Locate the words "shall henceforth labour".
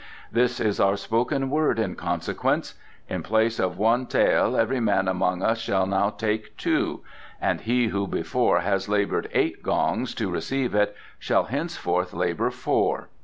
11.19-12.49